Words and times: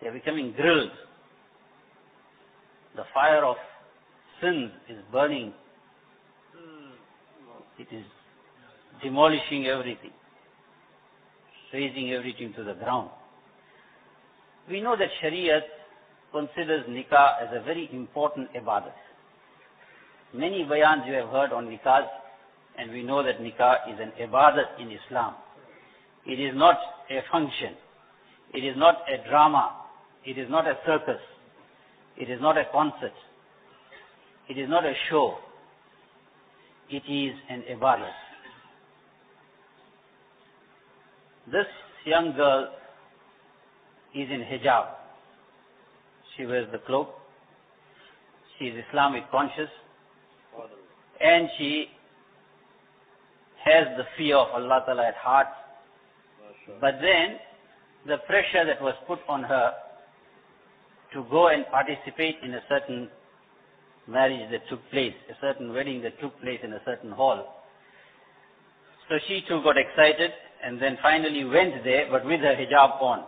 They 0.00 0.08
are 0.08 0.12
becoming 0.12 0.52
grilled. 0.52 0.90
The 2.96 3.04
fire 3.14 3.44
of 3.44 3.56
sin 4.40 4.70
is 4.88 4.96
burning. 5.12 5.52
It 7.78 7.88
is 7.92 8.04
demolishing 9.02 9.66
everything, 9.66 10.10
razing 11.72 12.12
everything 12.12 12.52
to 12.54 12.64
the 12.64 12.74
ground. 12.74 13.10
We 14.68 14.80
know 14.80 14.96
that 14.96 15.08
Shariat 15.22 15.62
considers 16.32 16.86
nikah 16.88 17.42
as 17.42 17.48
a 17.52 17.64
very 17.64 17.88
important 17.92 18.48
ibadat. 18.54 18.92
Many 20.34 20.64
bayans 20.64 21.06
you 21.06 21.14
have 21.14 21.28
heard 21.28 21.52
on 21.52 21.66
nikah, 21.66 22.06
and 22.78 22.90
we 22.92 23.02
know 23.02 23.22
that 23.22 23.40
nikah 23.40 23.92
is 23.92 23.98
an 24.00 24.12
ibadat 24.20 24.78
in 24.80 24.90
Islam. 24.90 25.34
It 26.26 26.38
is 26.38 26.54
not 26.54 26.76
a 27.10 27.20
function. 27.32 27.74
It 28.52 28.64
is 28.64 28.76
not 28.76 28.96
a 29.08 29.28
drama. 29.28 29.79
It 30.24 30.38
is 30.38 30.50
not 30.50 30.66
a 30.66 30.74
circus. 30.86 31.20
It 32.16 32.28
is 32.30 32.40
not 32.40 32.58
a 32.58 32.64
concert. 32.72 33.12
It 34.48 34.58
is 34.58 34.68
not 34.68 34.84
a 34.84 34.92
show. 35.08 35.38
It 36.90 37.02
is 37.08 37.34
an 37.48 37.62
ibadat. 37.70 38.10
This 41.50 41.66
young 42.04 42.34
girl 42.36 42.70
is 44.14 44.28
in 44.30 44.40
hijab. 44.42 44.86
She 46.36 46.46
wears 46.46 46.68
the 46.72 46.78
cloak. 46.78 47.14
She 48.58 48.66
is 48.66 48.84
Islamic 48.88 49.30
conscious. 49.30 49.70
And 51.20 51.48
she 51.58 51.86
has 53.64 53.86
the 53.96 54.04
fear 54.16 54.36
of 54.36 54.48
Allah 54.54 54.82
Ta'ala 54.86 55.06
at 55.06 55.14
heart. 55.14 55.48
But 56.80 56.94
then, 57.00 57.36
the 58.06 58.18
pressure 58.26 58.64
that 58.66 58.80
was 58.80 58.94
put 59.06 59.18
on 59.28 59.42
her 59.42 59.72
to 61.12 61.24
go 61.30 61.48
and 61.48 61.64
participate 61.66 62.36
in 62.42 62.54
a 62.54 62.60
certain 62.68 63.08
marriage 64.06 64.50
that 64.50 64.68
took 64.68 64.80
place, 64.90 65.14
a 65.30 65.34
certain 65.40 65.72
wedding 65.72 66.02
that 66.02 66.20
took 66.20 66.38
place 66.40 66.60
in 66.62 66.72
a 66.72 66.80
certain 66.84 67.10
hall. 67.10 67.64
So 69.08 69.18
she 69.26 69.42
too 69.48 69.62
got 69.62 69.76
excited 69.76 70.30
and 70.64 70.80
then 70.80 70.98
finally 71.02 71.44
went 71.44 71.82
there, 71.84 72.08
but 72.10 72.24
with 72.24 72.40
her 72.40 72.54
hijab 72.54 73.02
on. 73.02 73.24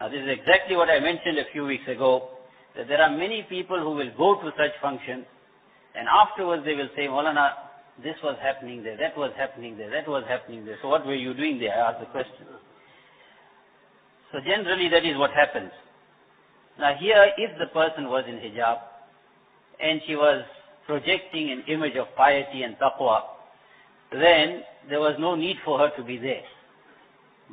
Now 0.00 0.08
this 0.08 0.20
is 0.20 0.28
exactly 0.28 0.76
what 0.76 0.88
I 0.88 1.00
mentioned 1.00 1.38
a 1.38 1.50
few 1.52 1.64
weeks 1.64 1.86
ago, 1.88 2.30
that 2.76 2.88
there 2.88 3.02
are 3.02 3.10
many 3.10 3.42
people 3.48 3.78
who 3.78 3.90
will 3.90 4.10
go 4.16 4.40
to 4.40 4.50
such 4.56 4.72
functions 4.80 5.24
and 5.94 6.06
afterwards 6.08 6.64
they 6.64 6.74
will 6.74 6.88
say, 6.96 7.06
Maulana, 7.06 7.52
this 8.02 8.14
was 8.22 8.36
happening 8.40 8.82
there, 8.82 8.96
that 8.96 9.16
was 9.16 9.32
happening 9.36 9.76
there, 9.76 9.90
that 9.90 10.08
was 10.08 10.24
happening 10.28 10.64
there. 10.64 10.78
So 10.82 10.88
what 10.88 11.04
were 11.04 11.16
you 11.16 11.34
doing 11.34 11.58
there? 11.58 11.72
I 11.72 11.90
asked 11.90 12.00
the 12.00 12.06
question. 12.06 12.46
So 14.32 14.38
generally 14.44 14.88
that 14.88 15.04
is 15.04 15.16
what 15.16 15.30
happens. 15.32 15.70
Now 16.78 16.94
here, 16.94 17.32
if 17.36 17.58
the 17.58 17.66
person 17.66 18.08
was 18.08 18.24
in 18.28 18.36
hijab 18.36 18.78
and 19.82 20.00
she 20.06 20.14
was 20.14 20.44
projecting 20.86 21.50
an 21.50 21.64
image 21.68 21.96
of 21.96 22.06
piety 22.16 22.62
and 22.62 22.76
taqwa, 22.76 23.20
then 24.12 24.62
there 24.88 25.00
was 25.00 25.16
no 25.18 25.34
need 25.34 25.56
for 25.64 25.78
her 25.78 25.90
to 25.96 26.04
be 26.04 26.18
there. 26.18 26.42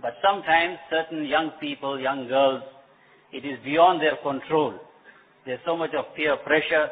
But 0.01 0.15
sometimes 0.23 0.77
certain 0.89 1.25
young 1.25 1.51
people, 1.59 1.99
young 1.99 2.27
girls, 2.27 2.61
it 3.31 3.45
is 3.45 3.57
beyond 3.63 4.01
their 4.01 4.17
control. 4.17 4.73
There's 5.45 5.59
so 5.65 5.75
much 5.75 5.93
of 5.93 6.05
peer 6.15 6.37
pressure, 6.37 6.89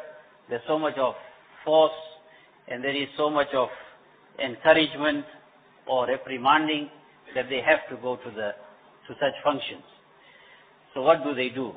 there's 0.48 0.62
so 0.66 0.78
much 0.78 0.96
of 0.98 1.14
force, 1.64 1.92
and 2.68 2.82
there 2.82 2.94
is 2.96 3.08
so 3.16 3.30
much 3.30 3.52
of 3.54 3.68
encouragement 4.42 5.24
or 5.86 6.06
reprimanding 6.06 6.90
that 7.34 7.48
they 7.48 7.60
have 7.60 7.80
to 7.90 7.96
go 8.02 8.16
to 8.16 8.30
the 8.30 8.52
to 9.06 9.14
such 9.20 9.34
functions. 9.42 9.82
So 10.94 11.02
what 11.02 11.22
do 11.24 11.34
they 11.34 11.50
do? 11.50 11.74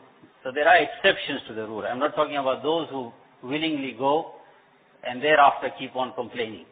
So 0.47 0.53
there 0.53 0.65
are 0.65 0.77
exceptions 0.77 1.41
to 1.49 1.53
the 1.53 1.67
rule. 1.67 1.83
I'm 1.83 1.99
not 1.99 2.15
talking 2.15 2.37
about 2.37 2.63
those 2.63 2.87
who 2.89 3.11
willingly 3.43 3.91
go 3.91 4.31
and 5.05 5.21
thereafter 5.21 5.69
keep 5.77 5.93
on 5.93 6.13
complaining. 6.13 6.63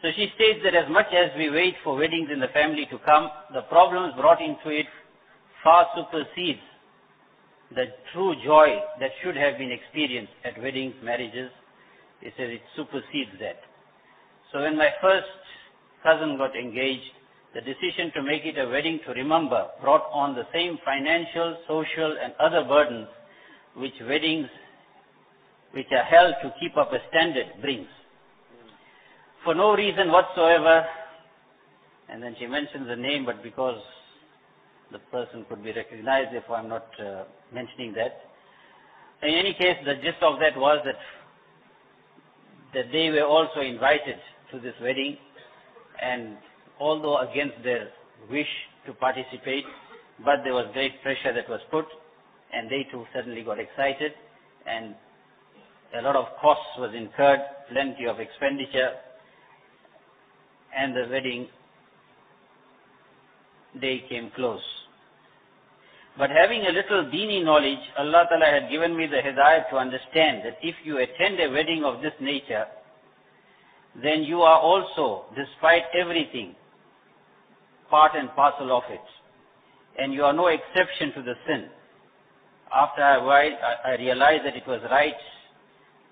So 0.00 0.08
she 0.16 0.32
states 0.36 0.60
that 0.64 0.74
as 0.74 0.88
much 0.90 1.12
as 1.12 1.36
we 1.36 1.50
wait 1.50 1.74
for 1.84 1.94
weddings 1.94 2.30
in 2.32 2.40
the 2.40 2.48
family 2.48 2.86
to 2.90 2.98
come, 3.04 3.28
the 3.52 3.60
problems 3.68 4.14
brought 4.18 4.40
into 4.40 4.70
it 4.70 4.86
far 5.62 5.86
supersedes 5.94 6.64
the 7.74 7.92
true 8.10 8.34
joy 8.42 8.80
that 8.98 9.10
should 9.22 9.36
have 9.36 9.58
been 9.58 9.70
experienced 9.70 10.32
at 10.46 10.56
weddings, 10.62 10.94
marriages. 11.02 11.50
It 12.22 12.32
says 12.38 12.52
it 12.52 12.62
supersedes 12.74 13.32
that. 13.40 13.60
So 14.50 14.62
when 14.62 14.78
my 14.78 14.92
first 15.02 15.28
cousin 16.02 16.38
got 16.38 16.56
engaged, 16.56 17.12
the 17.56 17.62
decision 17.62 18.12
to 18.14 18.22
make 18.22 18.44
it 18.44 18.58
a 18.58 18.68
wedding 18.68 19.00
to 19.06 19.12
remember 19.14 19.66
brought 19.80 20.04
on 20.12 20.34
the 20.34 20.46
same 20.52 20.78
financial, 20.84 21.56
social 21.66 22.14
and 22.22 22.34
other 22.38 22.62
burdens 22.64 23.08
which 23.74 23.94
weddings 24.06 24.46
which 25.72 25.86
are 25.90 26.04
held 26.04 26.34
to 26.42 26.52
keep 26.60 26.76
up 26.76 26.92
a 26.92 26.98
standard 27.08 27.46
brings. 27.62 27.88
For 29.42 29.54
no 29.54 29.74
reason 29.74 30.12
whatsoever, 30.12 30.84
and 32.10 32.22
then 32.22 32.36
she 32.38 32.46
mentions 32.46 32.88
the 32.88 32.96
name, 32.96 33.24
but 33.24 33.42
because 33.42 33.80
the 34.92 34.98
person 35.10 35.46
could 35.48 35.64
be 35.64 35.72
recognized, 35.72 36.34
therefore 36.34 36.56
I'm 36.56 36.68
not 36.68 36.88
uh, 37.00 37.24
mentioning 37.54 37.94
that. 37.94 38.20
In 39.22 39.34
any 39.34 39.54
case, 39.54 39.78
the 39.86 39.94
gist 39.94 40.22
of 40.22 40.38
that 40.40 40.58
was 40.58 40.80
that 40.84 40.98
that 42.74 42.92
they 42.92 43.08
were 43.08 43.24
also 43.24 43.60
invited 43.60 44.16
to 44.52 44.60
this 44.60 44.74
wedding, 44.82 45.16
and 46.02 46.36
although 46.80 47.18
against 47.18 47.62
their 47.62 47.88
wish 48.30 48.48
to 48.86 48.92
participate, 48.92 49.64
but 50.24 50.42
there 50.44 50.54
was 50.54 50.66
great 50.72 51.02
pressure 51.02 51.32
that 51.34 51.48
was 51.48 51.60
put, 51.70 51.86
and 52.52 52.70
they 52.70 52.86
too 52.90 53.04
suddenly 53.14 53.42
got 53.42 53.58
excited, 53.58 54.12
and 54.66 54.94
a 55.98 56.02
lot 56.02 56.16
of 56.16 56.26
costs 56.40 56.78
was 56.78 56.94
incurred, 56.94 57.40
plenty 57.70 58.06
of 58.06 58.20
expenditure, 58.20 58.92
and 60.76 60.94
the 60.94 61.06
wedding 61.10 61.48
day 63.80 64.04
came 64.08 64.30
close. 64.34 64.62
But 66.18 66.30
having 66.30 66.62
a 66.62 66.70
little 66.70 67.04
dini 67.04 67.44
knowledge, 67.44 67.78
Allah 67.98 68.24
Ta'ala 68.28 68.46
had 68.46 68.70
given 68.70 68.96
me 68.96 69.06
the 69.06 69.16
hidayah 69.16 69.68
to 69.70 69.76
understand 69.76 70.42
that 70.44 70.56
if 70.62 70.74
you 70.82 70.98
attend 70.98 71.38
a 71.40 71.50
wedding 71.50 71.84
of 71.84 72.00
this 72.00 72.14
nature, 72.20 72.66
then 74.02 74.22
you 74.22 74.40
are 74.42 74.58
also, 74.58 75.26
despite 75.34 75.84
everything, 75.98 76.54
part 77.90 78.12
and 78.14 78.28
parcel 78.34 78.76
of 78.76 78.82
it. 78.90 79.00
And 79.98 80.12
you 80.12 80.24
are 80.24 80.32
no 80.32 80.48
exception 80.48 81.12
to 81.14 81.22
the 81.22 81.34
sin. 81.46 81.68
After 82.74 83.02
a 83.02 83.24
while, 83.24 83.52
I, 83.84 83.96
realized 83.96 84.44
that 84.44 84.56
it 84.56 84.66
was 84.66 84.80
right 84.90 85.14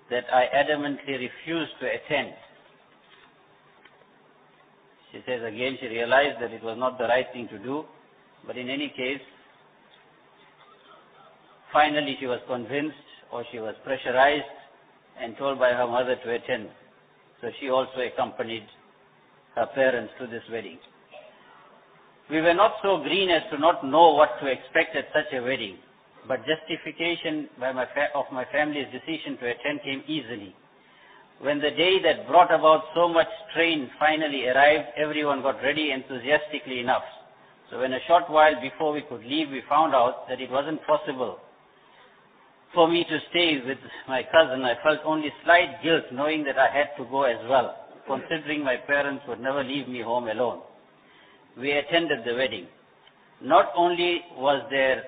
that 0.09 0.25
I 0.31 0.47
adamantly 0.55 1.19
refused 1.19 1.71
to 1.81 1.87
attend. 1.87 2.33
She 5.11 5.21
says 5.25 5.41
again, 5.45 5.77
she 5.79 5.87
realized 5.87 6.41
that 6.41 6.51
it 6.51 6.63
was 6.63 6.77
not 6.77 6.97
the 6.97 7.05
right 7.05 7.25
thing 7.33 7.47
to 7.49 7.59
do, 7.59 7.85
but 8.45 8.57
in 8.57 8.69
any 8.69 8.89
case, 8.89 9.21
finally 11.73 12.17
she 12.19 12.27
was 12.27 12.39
convinced 12.47 12.95
or 13.31 13.43
she 13.51 13.59
was 13.59 13.75
pressurized 13.83 14.43
and 15.19 15.37
told 15.37 15.59
by 15.59 15.71
her 15.71 15.87
mother 15.87 16.15
to 16.23 16.31
attend. 16.31 16.69
So 17.41 17.49
she 17.59 17.69
also 17.69 17.99
accompanied 17.99 18.65
her 19.55 19.67
parents 19.67 20.13
to 20.19 20.27
this 20.27 20.43
wedding. 20.51 20.79
We 22.29 22.41
were 22.41 22.55
not 22.55 22.75
so 22.81 22.97
green 23.03 23.29
as 23.29 23.43
to 23.51 23.59
not 23.59 23.85
know 23.85 24.13
what 24.13 24.39
to 24.41 24.47
expect 24.47 24.95
at 24.95 25.07
such 25.13 25.31
a 25.33 25.41
wedding, 25.43 25.77
but 26.27 26.45
justification 26.45 27.49
by 27.59 27.71
my 27.71 27.85
of 28.15 28.25
my 28.31 28.45
family's 28.51 28.87
decision 28.91 29.37
to 29.37 29.51
attend 29.51 29.81
came 29.83 30.03
easily. 30.07 30.55
When 31.39 31.59
the 31.59 31.69
day 31.71 32.01
that 32.01 32.27
brought 32.27 32.51
about 32.51 32.85
so 32.95 33.07
much 33.07 33.27
strain 33.51 33.91
finally 33.99 34.47
arrived, 34.47 34.87
everyone 34.97 35.43
got 35.43 35.61
ready 35.61 35.91
enthusiastically 35.91 36.79
enough. 36.79 37.03
So 37.69 37.79
when 37.79 37.93
a 37.93 37.99
short 38.07 38.29
while 38.29 38.59
before 38.59 38.93
we 38.93 39.01
could 39.01 39.23
leave, 39.23 39.49
we 39.49 39.61
found 39.69 39.93
out 39.93 40.27
that 40.29 40.41
it 40.41 40.49
wasn't 40.49 40.85
possible 40.87 41.39
for 42.73 42.87
me 42.87 43.03
to 43.03 43.19
stay 43.29 43.61
with 43.65 43.77
my 44.07 44.23
cousin. 44.23 44.63
I 44.63 44.75
felt 44.83 44.99
only 45.05 45.31
slight 45.43 45.83
guilt 45.83 46.05
knowing 46.11 46.43
that 46.45 46.57
I 46.57 46.69
had 46.75 46.89
to 46.97 47.05
go 47.05 47.23
as 47.23 47.37
well, 47.49 47.75
considering 48.07 48.63
my 48.63 48.77
parents 48.77 49.23
would 49.27 49.39
never 49.39 49.63
leave 49.63 49.87
me 49.87 50.01
home 50.01 50.27
alone. 50.27 50.61
We 51.57 51.71
attended 51.71 52.25
the 52.25 52.35
wedding. 52.35 52.67
not 53.41 53.71
only 53.75 54.21
was 54.37 54.65
there 54.69 55.03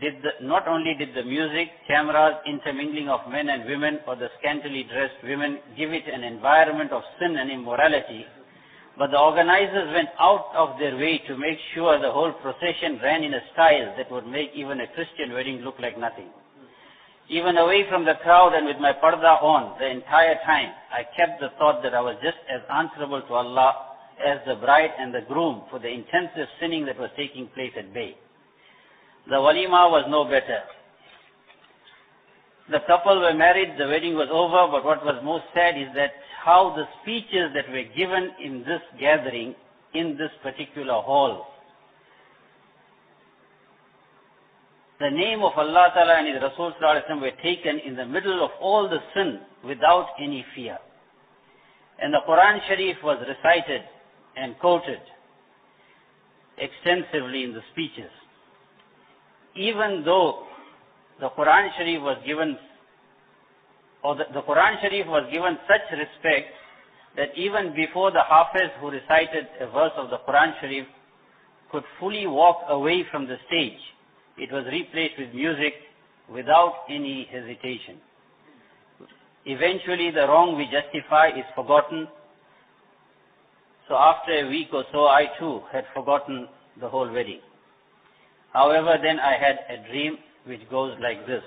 did 0.00 0.16
the, 0.22 0.46
not 0.46 0.68
only 0.68 0.94
did 0.94 1.14
the 1.14 1.24
music, 1.24 1.68
cameras, 1.86 2.34
intermingling 2.46 3.08
of 3.08 3.20
men 3.30 3.48
and 3.48 3.64
women 3.64 3.98
or 4.06 4.14
the 4.14 4.28
scantily 4.38 4.84
dressed 4.84 5.16
women 5.24 5.58
give 5.76 5.92
it 5.92 6.04
an 6.12 6.22
environment 6.22 6.92
of 6.92 7.02
sin 7.18 7.36
and 7.36 7.50
immorality, 7.50 8.26
but 8.98 9.10
the 9.10 9.18
organizers 9.18 9.92
went 9.94 10.10
out 10.20 10.52
of 10.54 10.78
their 10.78 10.96
way 10.96 11.18
to 11.26 11.36
make 11.36 11.58
sure 11.74 11.98
the 11.98 12.10
whole 12.10 12.32
procession 12.32 12.98
ran 13.02 13.24
in 13.24 13.34
a 13.34 13.40
style 13.52 13.94
that 13.96 14.10
would 14.10 14.26
make 14.26 14.50
even 14.54 14.80
a 14.80 14.88
Christian 14.88 15.32
wedding 15.32 15.58
look 15.58 15.78
like 15.78 15.98
nothing. 15.98 16.28
Even 17.28 17.56
away 17.56 17.88
from 17.88 18.04
the 18.04 18.14
crowd 18.22 18.54
and 18.54 18.66
with 18.66 18.78
my 18.78 18.92
parda 18.92 19.42
on 19.42 19.78
the 19.78 19.88
entire 19.90 20.36
time, 20.44 20.72
I 20.92 21.04
kept 21.16 21.40
the 21.40 21.50
thought 21.58 21.82
that 21.82 21.94
I 21.94 22.00
was 22.00 22.16
just 22.22 22.38
as 22.52 22.60
answerable 22.70 23.22
to 23.22 23.34
Allah 23.34 23.95
as 24.24 24.38
the 24.46 24.56
bride 24.56 24.90
and 24.98 25.14
the 25.14 25.22
groom 25.28 25.62
for 25.70 25.78
the 25.78 25.88
intensive 25.88 26.48
sinning 26.60 26.86
that 26.86 26.98
was 26.98 27.10
taking 27.16 27.48
place 27.48 27.72
at 27.78 27.92
bay. 27.92 28.16
The 29.28 29.36
walima 29.36 29.90
was 29.90 30.06
no 30.08 30.24
better. 30.24 30.62
The 32.70 32.80
couple 32.86 33.20
were 33.20 33.34
married, 33.34 33.78
the 33.78 33.86
wedding 33.86 34.14
was 34.14 34.28
over, 34.30 34.70
but 34.72 34.84
what 34.84 35.04
was 35.04 35.20
most 35.22 35.44
sad 35.54 35.78
is 35.78 35.88
that 35.94 36.12
how 36.44 36.74
the 36.74 36.84
speeches 37.02 37.50
that 37.54 37.68
were 37.70 37.84
given 37.96 38.30
in 38.42 38.60
this 38.60 38.82
gathering, 38.98 39.54
in 39.94 40.16
this 40.16 40.30
particular 40.42 40.94
hall, 40.94 41.46
the 44.98 45.10
name 45.10 45.42
of 45.42 45.52
Allah 45.56 45.90
Ta'ala 45.94 46.14
and 46.18 46.28
His 46.28 46.42
Rasul 46.42 46.72
were 47.20 47.30
taken 47.42 47.78
in 47.80 47.96
the 47.96 48.06
middle 48.06 48.42
of 48.42 48.50
all 48.60 48.88
the 48.88 48.98
sin 49.14 49.40
without 49.64 50.08
any 50.18 50.44
fear. 50.54 50.78
And 52.00 52.14
the 52.14 52.20
Quran 52.28 52.60
Sharif 52.66 52.96
was 53.02 53.18
recited 53.28 53.82
and 54.36 54.58
quoted 54.58 55.00
extensively 56.58 57.44
in 57.44 57.52
the 57.52 57.62
speeches. 57.72 58.10
Even 59.54 60.02
though 60.04 60.44
the 61.20 61.30
Quran 61.30 61.68
Sharif 61.76 62.02
was 62.02 62.18
given, 62.26 62.58
or 64.02 64.14
the, 64.16 64.24
the 64.34 64.42
Quran 64.42 64.80
Sharif 64.80 65.06
was 65.06 65.28
given 65.32 65.58
such 65.66 65.98
respect 65.98 66.52
that 67.16 67.28
even 67.36 67.74
before 67.74 68.10
the 68.10 68.22
Hafiz 68.28 68.70
who 68.80 68.90
recited 68.90 69.46
a 69.60 69.66
verse 69.70 69.92
of 69.96 70.10
the 70.10 70.18
Quran 70.28 70.52
Sharif 70.60 70.86
could 71.72 71.84
fully 71.98 72.26
walk 72.26 72.58
away 72.68 73.04
from 73.10 73.26
the 73.26 73.36
stage, 73.46 73.80
it 74.36 74.52
was 74.52 74.64
replaced 74.70 75.18
with 75.18 75.34
music 75.34 75.74
without 76.30 76.84
any 76.90 77.26
hesitation. 77.30 77.96
Eventually 79.46 80.10
the 80.10 80.26
wrong 80.26 80.56
we 80.56 80.64
justify 80.66 81.28
is 81.28 81.44
forgotten. 81.54 82.08
So 83.88 83.94
after 83.96 84.32
a 84.32 84.48
week 84.48 84.68
or 84.72 84.84
so, 84.92 85.06
I 85.06 85.26
too 85.38 85.62
had 85.72 85.84
forgotten 85.94 86.48
the 86.80 86.88
whole 86.88 87.10
wedding. 87.10 87.40
However, 88.52 88.96
then 89.02 89.20
I 89.20 89.36
had 89.36 89.60
a 89.68 89.88
dream 89.90 90.18
which 90.44 90.68
goes 90.70 90.96
like 91.00 91.26
this. 91.26 91.42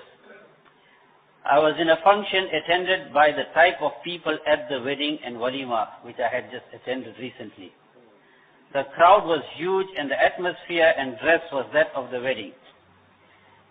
I 1.44 1.58
was 1.58 1.74
in 1.80 1.88
a 1.88 1.96
function 2.04 2.48
attended 2.52 3.12
by 3.12 3.32
the 3.32 3.44
type 3.54 3.80
of 3.80 3.92
people 4.04 4.38
at 4.46 4.68
the 4.68 4.80
wedding 4.82 5.18
and 5.24 5.36
walima, 5.36 5.88
which 6.02 6.16
I 6.18 6.34
had 6.34 6.50
just 6.50 6.64
attended 6.74 7.14
recently. 7.18 7.72
The 8.72 8.84
crowd 8.94 9.26
was 9.26 9.42
huge 9.56 9.88
and 9.98 10.10
the 10.10 10.22
atmosphere 10.22 10.94
and 10.96 11.18
dress 11.18 11.40
was 11.52 11.66
that 11.72 11.88
of 11.94 12.10
the 12.10 12.20
wedding. 12.20 12.52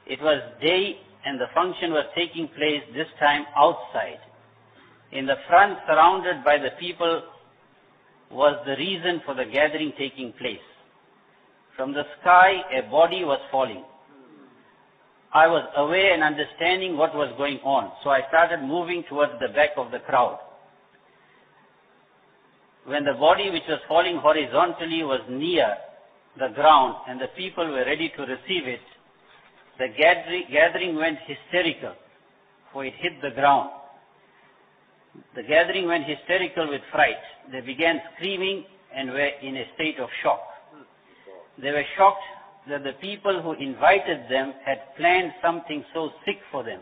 It 0.05 0.21
was 0.21 0.41
day 0.61 0.97
and 1.25 1.39
the 1.39 1.47
function 1.53 1.91
was 1.91 2.05
taking 2.15 2.47
place 2.49 2.83
this 2.93 3.07
time 3.19 3.45
outside. 3.55 4.19
In 5.11 5.25
the 5.25 5.37
front, 5.47 5.77
surrounded 5.87 6.43
by 6.43 6.57
the 6.57 6.71
people, 6.79 7.23
was 8.31 8.59
the 8.65 8.75
reason 8.75 9.21
for 9.25 9.33
the 9.33 9.45
gathering 9.45 9.93
taking 9.97 10.33
place. 10.33 10.59
From 11.75 11.93
the 11.93 12.03
sky, 12.21 12.61
a 12.77 12.89
body 12.89 13.23
was 13.23 13.39
falling. 13.51 13.83
I 15.33 15.47
was 15.47 15.67
aware 15.77 16.13
and 16.13 16.23
understanding 16.23 16.97
what 16.97 17.15
was 17.15 17.33
going 17.37 17.59
on, 17.59 17.91
so 18.03 18.09
I 18.09 18.21
started 18.27 18.65
moving 18.65 19.03
towards 19.07 19.33
the 19.39 19.49
back 19.49 19.71
of 19.77 19.91
the 19.91 19.99
crowd. 19.99 20.39
When 22.85 23.03
the 23.03 23.13
body 23.13 23.49
which 23.51 23.67
was 23.69 23.79
falling 23.87 24.17
horizontally 24.17 25.03
was 25.03 25.21
near 25.29 25.75
the 26.37 26.49
ground 26.55 26.95
and 27.07 27.21
the 27.21 27.27
people 27.37 27.67
were 27.67 27.85
ready 27.85 28.11
to 28.17 28.21
receive 28.23 28.67
it, 28.67 28.81
the 29.77 29.87
gathering 30.51 30.95
went 30.95 31.19
hysterical, 31.25 31.93
for 32.73 32.83
it 32.83 32.93
hit 32.97 33.21
the 33.21 33.29
ground. 33.29 33.69
The 35.35 35.43
gathering 35.43 35.87
went 35.87 36.05
hysterical 36.05 36.69
with 36.69 36.81
fright. 36.91 37.21
They 37.51 37.61
began 37.61 38.01
screaming 38.15 38.65
and 38.93 39.09
were 39.11 39.31
in 39.41 39.57
a 39.57 39.65
state 39.75 39.99
of 39.99 40.09
shock. 40.23 40.41
They 41.61 41.71
were 41.71 41.85
shocked 41.97 42.23
that 42.69 42.83
the 42.83 42.93
people 42.93 43.41
who 43.41 43.53
invited 43.53 44.29
them 44.29 44.53
had 44.65 44.95
planned 44.97 45.33
something 45.41 45.83
so 45.93 46.09
sick 46.25 46.37
for 46.51 46.63
them. 46.63 46.81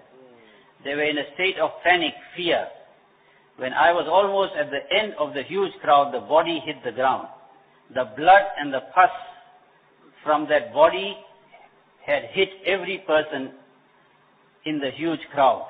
They 0.84 0.96
were 0.96 1.04
in 1.04 1.18
a 1.18 1.34
state 1.34 1.58
of 1.58 1.72
panic, 1.84 2.14
fear. 2.36 2.68
When 3.58 3.74
I 3.74 3.92
was 3.92 4.08
almost 4.08 4.54
at 4.56 4.70
the 4.70 4.96
end 4.96 5.14
of 5.20 5.34
the 5.34 5.44
huge 5.44 5.74
crowd, 5.82 6.14
the 6.14 6.20
body 6.20 6.62
hit 6.66 6.78
the 6.84 6.92
ground. 6.92 7.28
The 7.94 8.12
blood 8.16 8.44
and 8.60 8.74
the 8.74 8.82
pus 8.94 9.10
from 10.24 10.48
that 10.50 10.74
body 10.74 11.18
had 12.06 12.24
hit 12.32 12.50
every 12.66 13.00
person 13.00 13.52
in 14.66 14.80
the 14.80 14.92
huge 14.92 15.22
crowd 15.34 15.66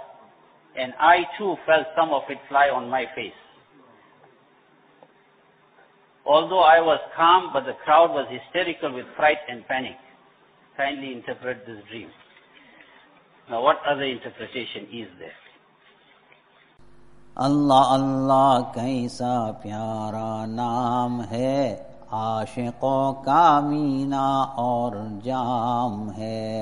And 0.76 0.94
I 0.98 1.24
too 1.38 1.56
felt 1.66 1.86
some 1.96 2.10
of 2.10 2.22
it 2.28 2.38
fly 2.48 2.68
on 2.68 2.88
my 2.88 3.04
face. 3.14 3.40
Although 6.24 6.62
I 6.62 6.80
was 6.80 7.00
calm, 7.16 7.50
but 7.52 7.64
the 7.64 7.76
crowd 7.84 8.10
was 8.10 8.26
hysterical 8.30 8.94
with 8.94 9.06
fright 9.16 9.38
and 9.48 9.66
panic. 9.66 9.96
Kindly 10.76 11.12
interpret 11.12 11.66
this 11.66 11.82
dream. 11.90 12.08
Now 13.50 13.62
what 13.62 13.78
other 13.86 14.04
interpretation 14.04 14.86
is 14.92 15.08
there? 15.18 15.38
अल्लाह 17.40 17.92
अल्लाह 17.94 18.60
कैसा 18.72 19.36
प्यारा 19.60 20.32
नाम 20.46 21.20
है 21.30 21.62
आशिकों 22.12 23.12
का 23.24 23.44
मीना 23.68 24.26
और 24.64 24.96
जाम 25.24 26.10
है 26.18 26.52